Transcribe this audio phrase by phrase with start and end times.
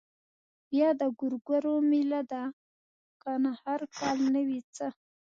[0.69, 2.43] بيا د ګورګورو مېله ده
[3.21, 4.87] کنه هر کال نه وي څه.